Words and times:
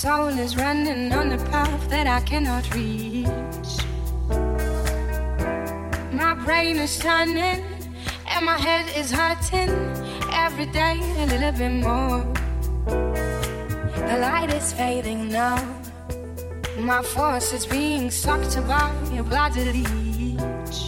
soul 0.00 0.28
is 0.28 0.56
running 0.56 1.12
on 1.12 1.30
a 1.30 1.36
path 1.50 1.90
that 1.90 2.06
I 2.06 2.20
cannot 2.20 2.64
reach. 2.74 3.72
My 6.10 6.32
brain 6.42 6.78
is 6.78 6.98
turning 6.98 7.62
and 8.32 8.46
my 8.46 8.56
head 8.56 8.86
is 8.96 9.10
hurting 9.10 9.68
every 10.32 10.64
day 10.72 10.96
a 11.18 11.26
little 11.26 11.52
bit 11.52 11.74
more. 11.84 12.20
The 14.08 14.16
light 14.26 14.50
is 14.54 14.72
fading 14.72 15.28
now. 15.28 15.60
My 16.78 17.02
force 17.02 17.52
is 17.52 17.66
being 17.66 18.10
sucked 18.10 18.56
by 18.66 18.90
a 19.18 19.22
bloody 19.22 19.64
leech. 19.66 20.78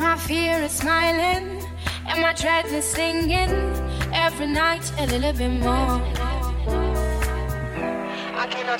My 0.00 0.16
fear 0.16 0.56
is 0.64 0.72
smiling 0.72 1.62
and 2.08 2.20
my 2.20 2.32
dread 2.32 2.66
is 2.66 2.84
singing 2.84 3.54
every 4.12 4.48
night 4.48 4.90
a 4.98 5.06
little 5.06 5.32
bit 5.32 5.60
more. 5.60 6.15
I. 8.68 8.76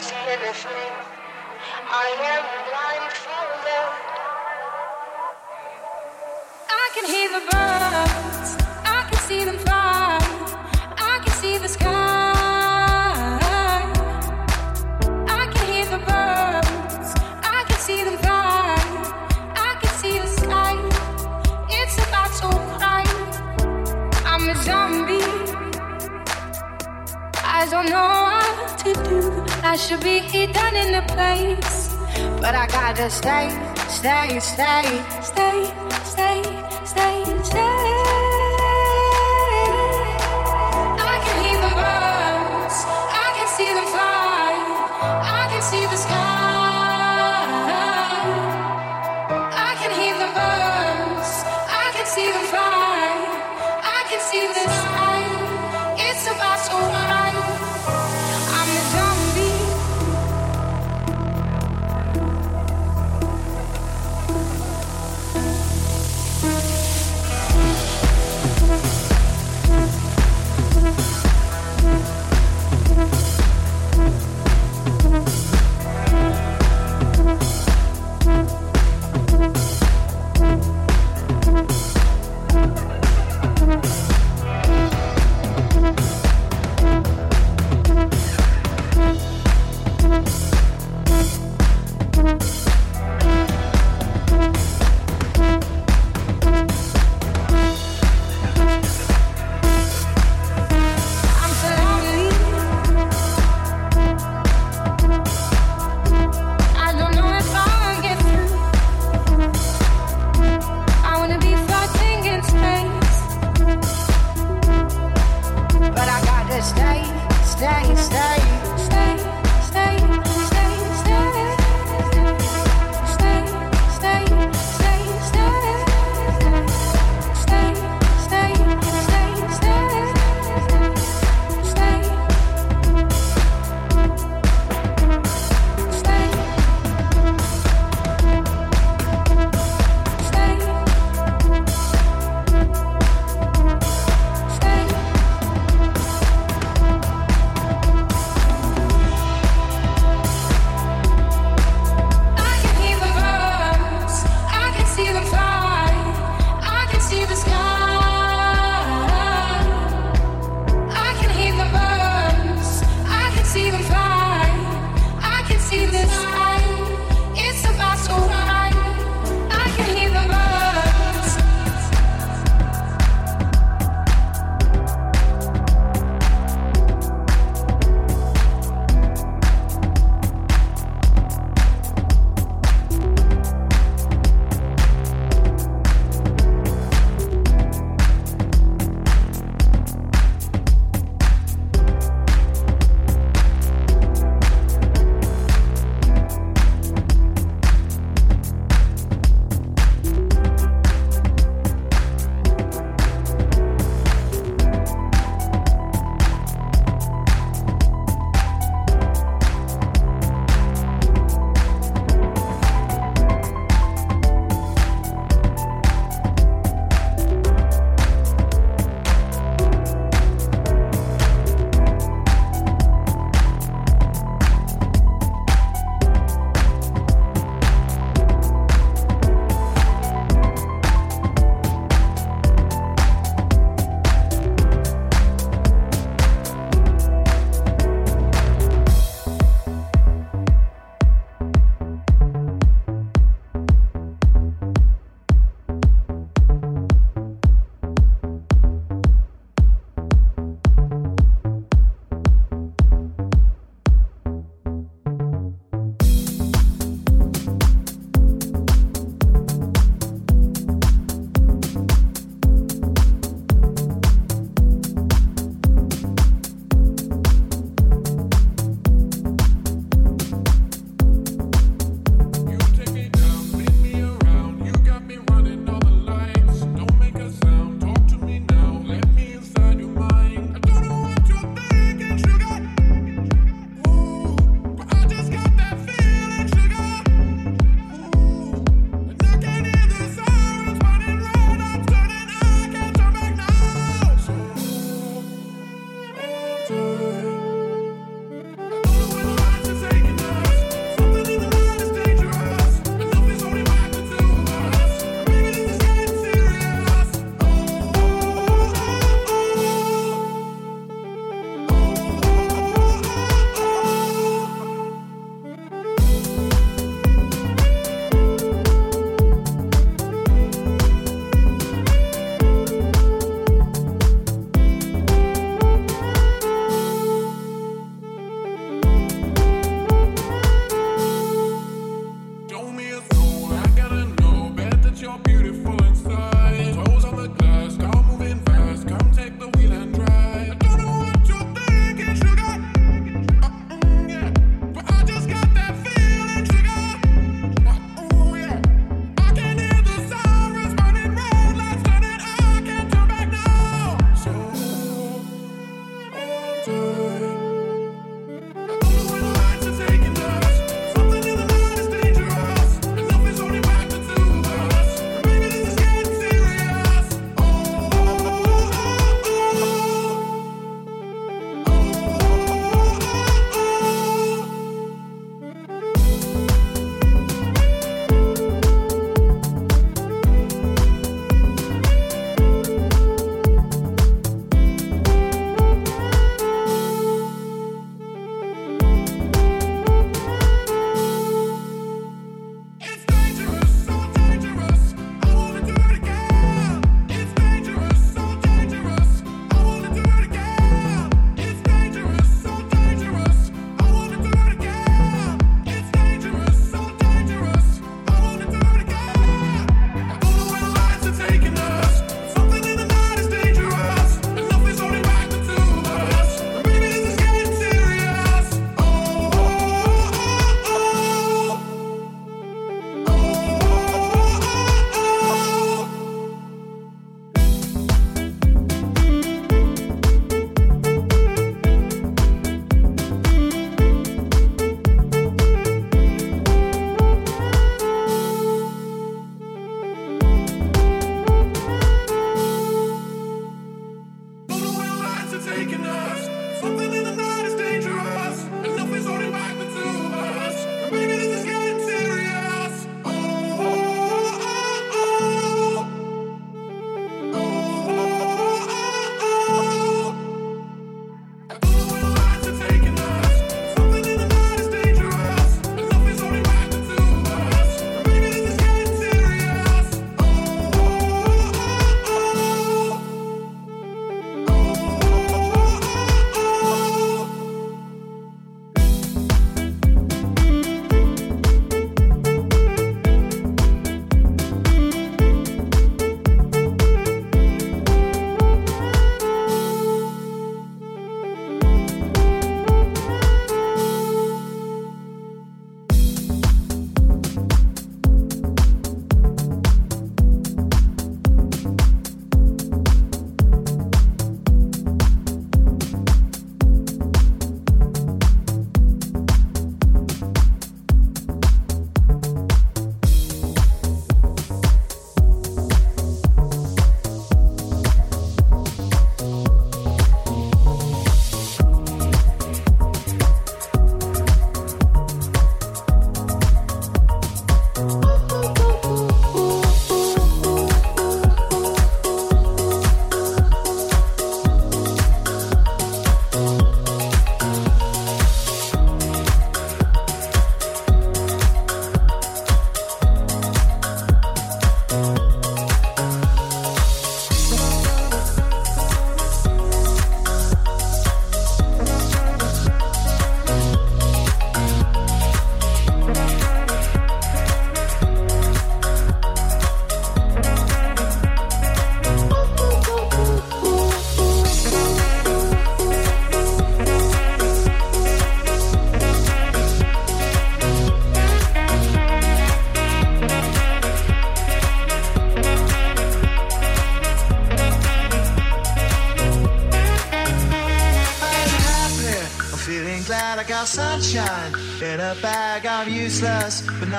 I 6.69 6.91
can 6.93 7.07
hear 7.07 7.29
the 7.29 7.41
birds. 7.47 8.57
I 8.85 9.07
can 9.09 9.19
see 9.21 9.45
them 9.45 9.59
fly. 9.59 10.19
I 10.99 11.21
can 11.25 11.33
see 11.35 11.59
the 11.59 11.69
sky. 11.69 12.33
I 15.29 15.47
can 15.55 15.67
hear 15.73 15.85
the 15.85 15.99
birds. 15.99 17.15
I 17.45 17.65
can 17.69 17.79
see 17.79 18.03
them 18.03 18.19
fly. 18.19 18.77
I 19.55 19.77
can 19.81 19.93
see 20.01 20.19
the 20.19 20.27
sky. 20.27 20.75
It's 21.71 21.97
about 22.09 22.33
to 22.41 22.49
cry. 22.77 23.05
I'm 24.25 24.49
a 24.49 24.55
zombie. 24.65 25.23
I 27.45 27.69
don't 27.71 27.89
know 27.89 28.09
what 28.59 28.79
to 28.79 28.93
do. 29.09 29.36
I 29.69 29.75
should 29.75 30.01
be 30.01 30.21
done 30.53 30.77
in 30.77 30.93
the 30.93 31.03
place. 31.13 31.93
But 32.41 32.55
I 32.55 32.69
gotta 32.69 33.11
stay, 33.11 33.51
stay, 33.89 34.39
stay, 34.39 35.03
stay, 35.21 35.73
stay, 36.05 36.43
stay, 36.43 36.56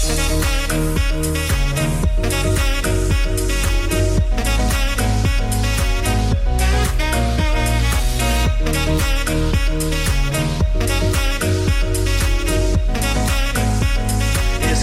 It's 0.00 0.14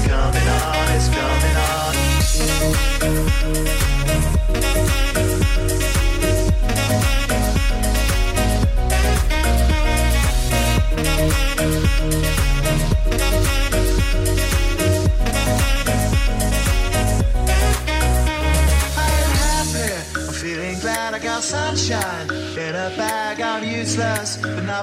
coming 0.02 0.48
on. 0.50 0.92
It's 0.92 1.08
coming 1.10 1.56
on. 3.80 3.85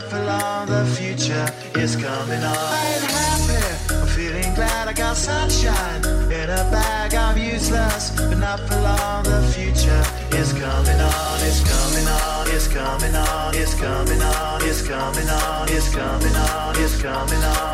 Not 0.02 0.10
for 0.10 0.24
long. 0.24 0.66
The 0.66 0.84
future 0.96 1.46
is 1.78 1.96
coming 1.96 2.42
on. 2.42 2.56
I 2.56 2.94
ain't 2.94 3.10
happy. 3.10 3.94
I'm 3.94 4.06
feeling 4.06 4.54
glad 4.54 4.88
I 4.88 4.92
got 4.92 5.16
sunshine 5.16 6.04
in 6.30 6.50
a 6.50 6.64
bag. 6.70 7.14
I'm 7.14 7.38
useless, 7.38 8.10
but 8.16 8.38
not 8.38 8.60
for 8.60 8.76
long. 8.80 9.24
The 9.24 9.42
future 9.54 10.04
is 10.36 10.52
coming 10.52 11.00
on. 11.00 11.38
It's 11.42 11.60
coming 11.60 12.06
on. 12.06 12.48
It's 12.48 12.68
coming 12.68 13.14
on. 13.14 13.54
It's 13.54 13.74
coming 13.74 14.22
on. 14.22 14.62
It's 14.62 14.82
coming 14.86 15.28
on. 15.28 15.68
It's 15.68 15.94
coming 15.94 16.36
on. 16.36 16.76
It's 16.78 17.02
coming 17.02 17.44
on. 17.44 17.71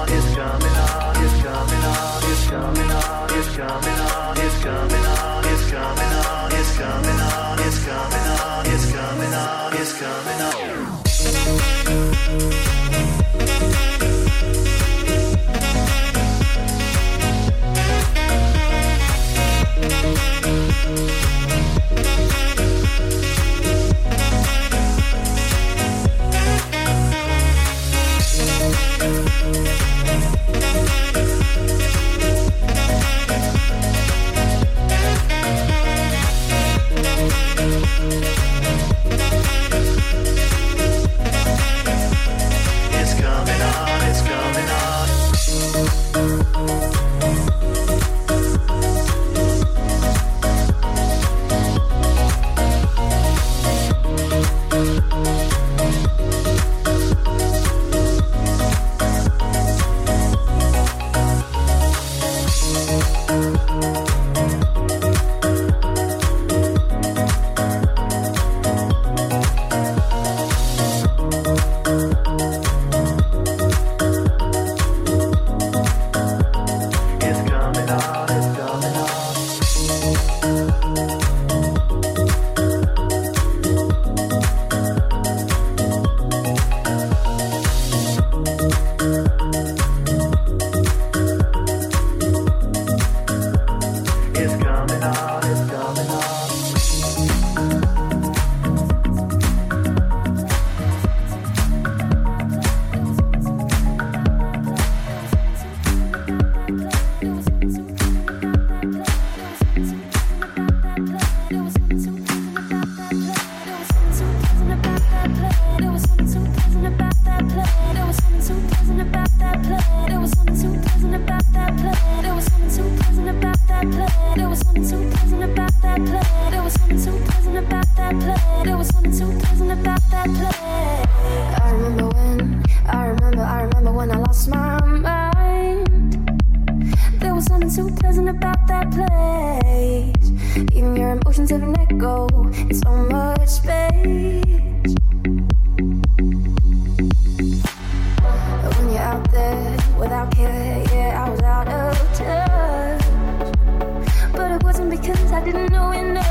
didn't 155.53 155.73
know 155.73 155.93
enough. 155.93 156.25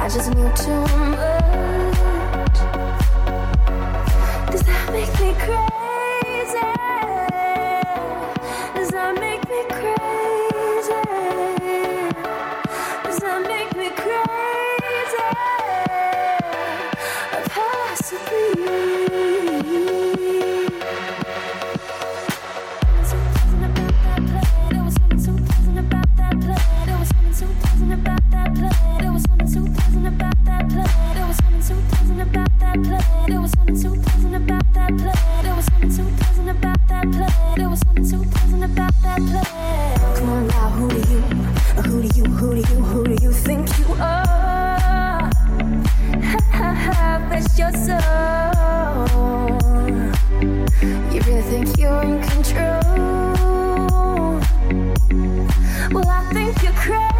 I 0.00 0.08
just 0.08 0.34
knew 0.34 0.50
too 0.56 0.93
you 43.24 43.32
think 43.32 43.66
you 43.78 43.86
are. 43.94 45.30
Bless 47.28 47.58
your 47.58 47.72
soul. 47.72 49.08
You 51.10 51.20
really 51.22 51.42
think 51.42 51.78
you're 51.78 52.02
in 52.02 52.20
control? 52.20 52.82
Well, 55.90 56.08
I 56.08 56.30
think 56.34 56.62
you're 56.62 56.72
crazy. 56.72 57.13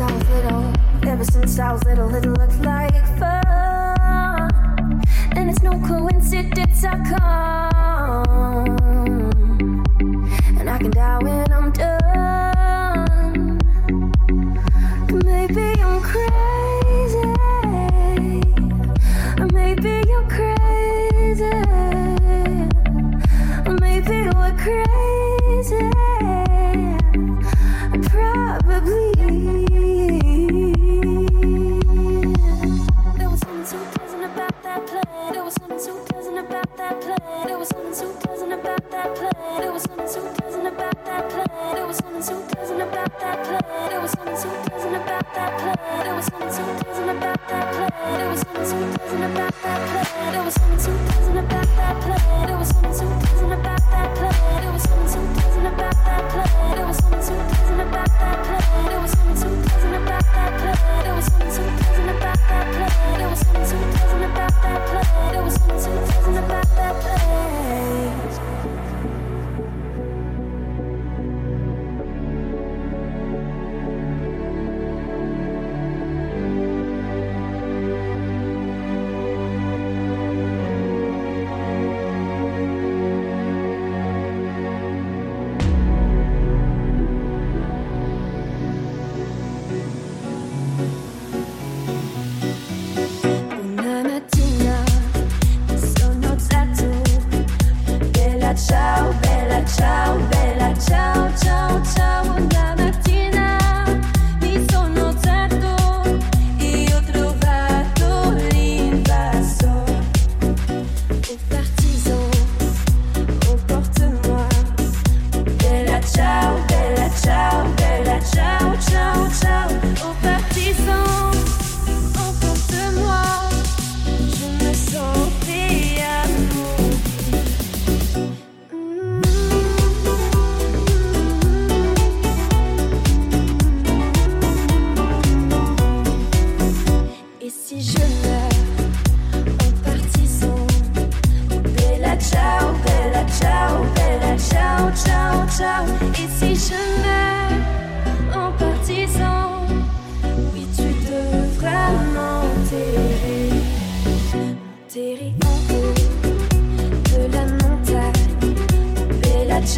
since 0.00 0.08
I 0.08 0.16
was 0.16 0.28
little, 0.30 0.72
ever 1.02 1.24
since 1.24 1.58
I 1.58 1.72
was 1.72 1.84
little, 1.84 2.14
it 2.14 2.24
looked 2.24 2.60
like 2.60 3.06
fun. 3.18 5.02
And 5.36 5.50
it's 5.50 5.62
no 5.62 5.72
coincidence 5.86 6.84
I 6.84 6.96
come. 7.04 8.78
And 10.58 10.70
I 10.70 10.78
can 10.78 10.90
die 10.90 11.18
with. 11.18 11.49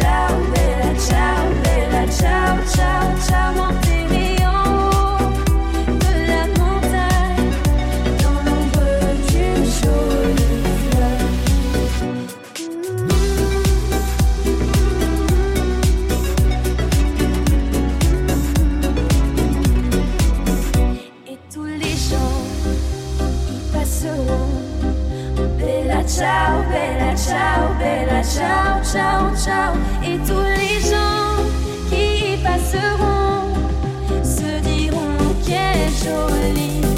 ciao, 0.03 0.37
bella 0.51 0.99
ciao, 0.99 1.49
bella 1.63 2.07
ciao, 2.11 2.65
ciao, 2.67 3.17
ciao. 3.25 3.72
ciao, 28.23 28.81
ciao, 28.83 29.35
ciao. 29.35 29.73
Et 30.03 30.17
tous 30.25 30.45
les 30.57 30.79
gens 30.89 31.43
qui 31.89 32.37
passeront 32.43 33.53
se 34.23 34.61
diront 34.61 35.35
qu'elle 35.45 35.87
est 35.87 36.03
jolie. 36.03 36.92